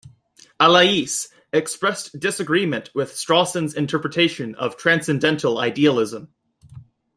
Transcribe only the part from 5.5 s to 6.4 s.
idealism.